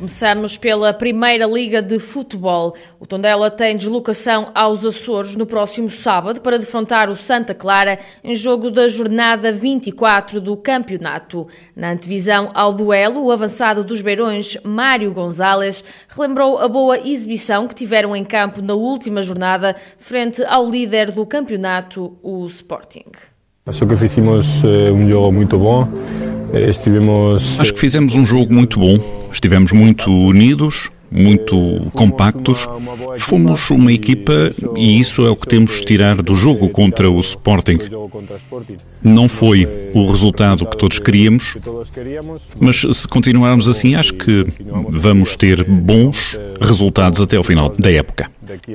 [0.00, 2.74] Começamos pela Primeira Liga de Futebol.
[2.98, 8.34] O Tondela tem deslocação aos Açores no próximo sábado para defrontar o Santa Clara em
[8.34, 11.46] jogo da jornada 24 do campeonato.
[11.76, 17.74] Na antevisão ao duelo, o avançado dos Beirões, Mário Gonzalez, relembrou a boa exibição que
[17.74, 23.04] tiveram em campo na última jornada frente ao líder do campeonato, o Sporting.
[23.66, 25.86] Acho que fizemos eh, um jogo muito bom.
[26.52, 27.58] Estivemos.
[27.58, 28.98] Acho que fizemos um jogo muito bom.
[29.32, 32.66] Estivemos muito unidos, muito compactos.
[33.18, 37.20] Fomos uma equipa e isso é o que temos de tirar do jogo contra o
[37.20, 37.78] Sporting.
[39.02, 41.56] Não foi o resultado que todos queríamos,
[42.58, 44.46] mas se continuarmos assim, acho que
[44.90, 48.30] vamos ter bons resultados até ao final da época.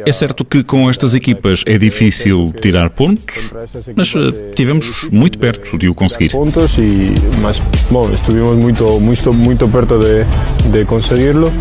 [0.06, 3.52] É certo que com estas equipas é difícil tirar pontos,
[3.96, 6.32] mas eh, tivemos muito perto de o conseguir.
[6.32, 7.60] Pontos e, mas,
[7.92, 10.24] bom, estivemos muito, muito, muito perto de,
[10.72, 11.52] de conseguirlo.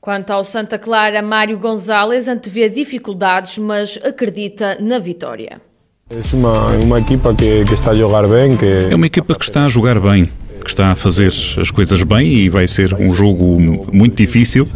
[0.00, 5.60] Quanto ao Santa Clara, Mário Gonzalez antevê dificuldades, mas acredita na vitória.
[6.08, 8.56] É uma, uma equipa que, que está a jogar bem.
[8.56, 8.88] Que...
[8.90, 10.26] É uma equipa que está a jogar bem,
[10.64, 13.60] que está a fazer as coisas bem e vai ser um jogo
[13.92, 14.66] muito difícil,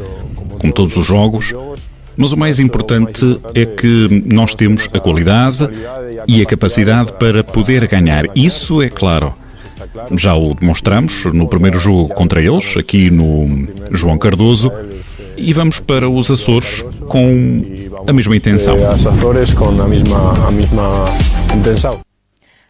[0.60, 1.54] como todos os jogos.
[2.18, 5.66] Mas o mais importante é que nós temos a qualidade
[6.28, 8.26] e a capacidade para poder ganhar.
[8.36, 9.34] Isso é claro.
[10.16, 14.70] Já o demonstramos no primeiro jogo contra eles, aqui no João Cardoso,
[15.36, 17.32] e vamos para os Açores com
[18.06, 18.74] a mesma intenção.
[18.74, 21.04] As Açores com a mesma, a mesma
[21.54, 22.00] intenção.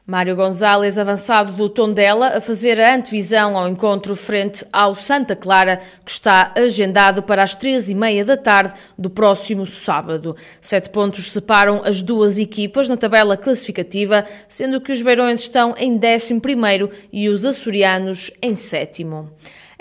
[0.06, 5.80] Mário Gonzalez, avançado do Tondela, a fazer a antevisão ao encontro frente ao Santa Clara,
[6.04, 10.36] que está agendado para as três e meia da tarde do próximo sábado.
[10.60, 15.96] Sete pontos separam as duas equipas na tabela classificativa, sendo que os Beirões estão em
[15.96, 19.30] décimo primeiro e os açorianos em sétimo.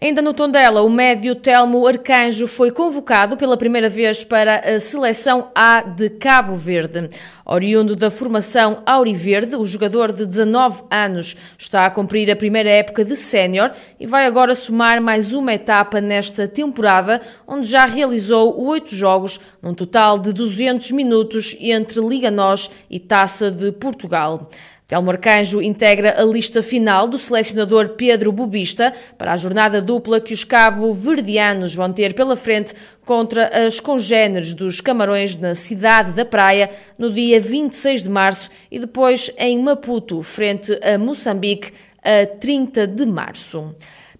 [0.03, 5.49] Ainda no Tondela, o médio Telmo Arcanjo foi convocado pela primeira vez para a seleção
[5.55, 7.09] A de Cabo Verde.
[7.45, 13.05] Oriundo da formação Auriverde, o jogador de 19 anos está a cumprir a primeira época
[13.05, 18.93] de sénior e vai agora somar mais uma etapa nesta temporada, onde já realizou oito
[18.93, 24.49] jogos, num total de 200 minutos entre Liga NOS e Taça de Portugal.
[24.93, 30.35] Telmo Arcanjo integra a lista final do selecionador Pedro Bubista para a jornada dupla que
[30.35, 36.69] os cabo-verdianos vão ter pela frente contra as congêneres dos Camarões na cidade da Praia
[36.95, 41.73] no dia 26 de março e depois em Maputo, frente a Moçambique,
[42.03, 43.73] a 30 de março.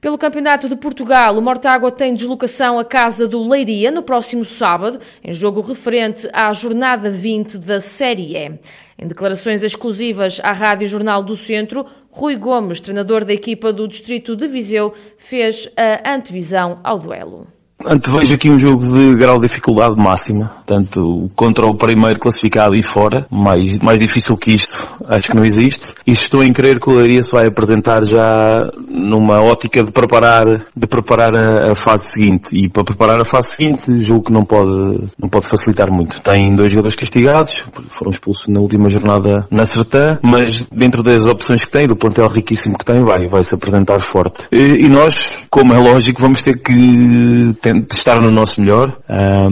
[0.03, 5.00] Pelo Campeonato de Portugal, o Mortágua tem deslocação à casa do Leiria no próximo sábado,
[5.24, 8.59] em jogo referente à jornada 20 da Série E.
[9.00, 14.36] Em declarações exclusivas à Rádio Jornal do Centro, Rui Gomes, treinador da equipa do Distrito
[14.36, 17.47] de Viseu, fez a antevisão ao duelo.
[17.86, 22.82] Antevejo aqui um jogo de grau de dificuldade máxima, tanto contra o primeiro classificado e
[22.82, 25.94] fora, mais, mais difícil que isto, acho que não existe.
[26.08, 30.66] E estou em crer que o Leiria se vai apresentar já numa ótica de preparar,
[30.76, 32.56] de preparar a, a, fase seguinte.
[32.56, 36.22] E para preparar a fase seguinte, julgo que não pode, não pode facilitar muito.
[36.22, 41.66] Tem dois jogadores castigados, foram expulsos na última jornada na Sertã, mas dentro das opções
[41.66, 44.48] que tem, do plantel riquíssimo que tem, vai, vai se apresentar forte.
[44.52, 47.54] E, e nós, como é lógico, vamos ter que
[47.91, 49.00] estar no nosso melhor,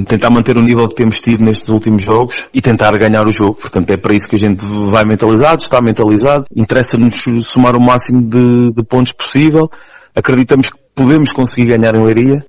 [0.07, 3.55] tentar manter o nível que temos tido nestes últimos jogos e tentar ganhar o jogo.
[3.55, 6.45] Portanto, é para isso que a gente vai mentalizado, está mentalizado.
[6.55, 9.69] Interessa-nos somar o máximo de, de pontos possível.
[10.15, 12.45] Acreditamos que podemos conseguir ganhar em Leiria.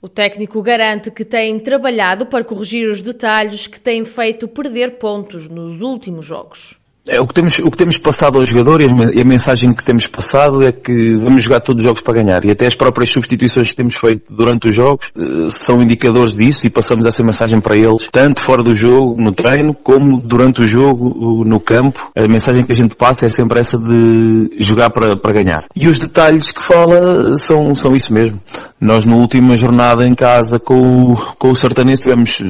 [0.00, 5.48] O técnico garante que tem trabalhado para corrigir os detalhes que têm feito perder pontos
[5.48, 6.78] nos últimos jogos.
[7.08, 10.06] É, o, que temos, o que temos passado ao jogador e a, mensagem que temos
[10.08, 12.44] passado é que vamos jogar todos os jogos para ganhar.
[12.44, 16.66] E até as próprias substituições que temos feito durante os jogos uh, são indicadores disso
[16.66, 20.66] e passamos essa mensagem para eles, tanto fora do jogo, no treino, como durante o
[20.66, 22.10] jogo, no campo.
[22.16, 25.66] A mensagem que a gente passa é sempre essa de jogar para, para ganhar.
[25.76, 28.40] E os detalhes que fala são, são isso mesmo.
[28.80, 32.40] Nós, na última jornada em casa com o, com o Sertanejo, tivemos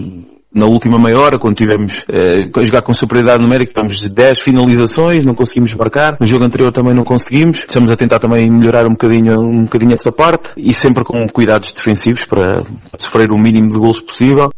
[0.56, 5.22] na última meia hora, quando tivemos eh, a jogar com superioridade numérica, tivemos 10 finalizações,
[5.22, 6.16] não conseguimos marcar.
[6.18, 7.58] No jogo anterior também não conseguimos.
[7.58, 11.74] Estamos a tentar também melhorar um bocadinho, um bocadinho essa parte e sempre com cuidados
[11.74, 12.64] defensivos para
[12.96, 14.50] sofrer o mínimo de gols possível.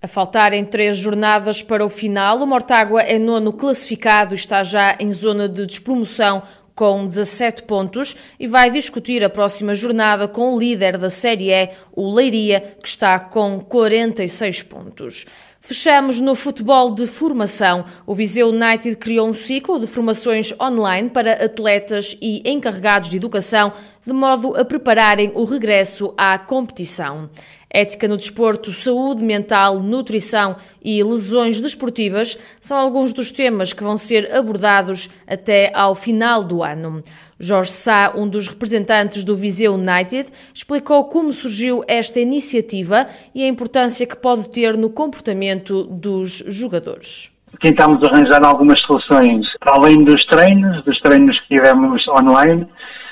[0.00, 4.96] A faltarem três jornadas para o final, o Mortágua é nono classificado e está já
[4.98, 6.42] em zona de despromoção
[6.74, 11.70] com 17 pontos e vai discutir a próxima jornada com o líder da Série E,
[11.92, 15.26] o Leiria, que está com 46 pontos.
[15.66, 17.86] Fechamos no futebol de formação.
[18.06, 23.72] O Viseu United criou um ciclo de formações online para atletas e encarregados de educação,
[24.06, 27.30] de modo a prepararem o regresso à competição.
[27.74, 33.98] Ética no desporto, saúde mental, nutrição e lesões desportivas são alguns dos temas que vão
[33.98, 37.02] ser abordados até ao final do ano.
[37.36, 43.48] Jorge Sá, um dos representantes do Viseu United, explicou como surgiu esta iniciativa e a
[43.48, 47.32] importância que pode ter no comportamento dos jogadores.
[47.60, 52.68] Tentamos arranjar algumas soluções para além dos treinos, dos treinos que tivemos online,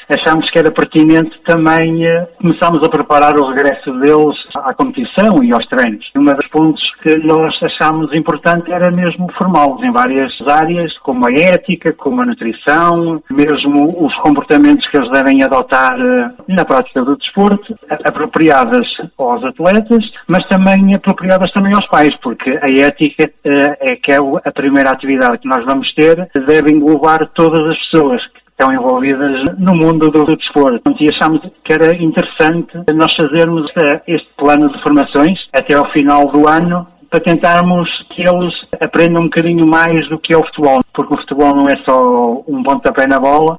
[0.08, 5.52] achámos que era pertinente também eh, começarmos a preparar o regresso deles à competição e
[5.52, 6.04] aos treinos.
[6.16, 11.32] Um dos pontos que nós achámos importante era mesmo formá-los em várias áreas, como a
[11.32, 17.16] ética, como a nutrição, mesmo os comportamentos que eles devem adotar eh, na prática do
[17.16, 18.87] desporto, apropriadas
[19.19, 24.19] aos atletas, mas também apropriadas também aos pais, porque a ética eh, é que é
[24.19, 28.22] a primeira atividade que nós vamos ter, deve englobar todas as pessoas
[28.62, 30.81] estão envolvidas no mundo do, do desporto.
[31.00, 33.67] E achámos que era interessante nós fazermos
[34.06, 39.26] este plano de formações até ao final do ano para tentarmos que eles aprendam um
[39.26, 43.06] bocadinho mais do que é o futebol, porque o futebol não é só um pontapé
[43.06, 43.59] na bola,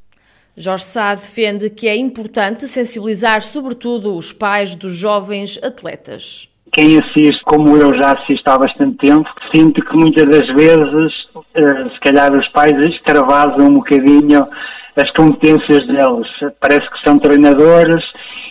[0.55, 6.47] Jorge Sá defende que é importante sensibilizar, sobretudo, os pais dos jovens atletas.
[6.71, 11.11] Quem assiste, como eu já assisto há bastante tempo, sinto que muitas das vezes,
[11.55, 14.47] eh, se calhar, os pais extravasam um bocadinho
[14.95, 16.27] as competências deles.
[16.59, 18.03] Parece que são treinadores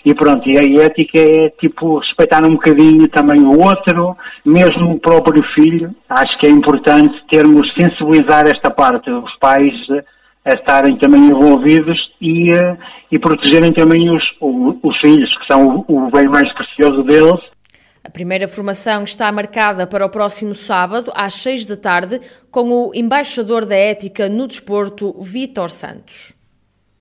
[0.05, 5.01] e pronto, e a ética é tipo respeitar um bocadinho também o outro, mesmo o
[5.01, 5.95] próprio filho.
[6.09, 9.73] Acho que é importante termos sensibilizar esta parte, os pais
[10.45, 12.49] a estarem também envolvidos e,
[13.13, 17.41] e protegerem também os, os filhos, que são o, o bem mais precioso deles
[18.05, 22.21] a primeira formação está marcada para o próximo sábado, às seis da tarde,
[22.51, 26.35] com o embaixador da ética no desporto, Vítor Santos.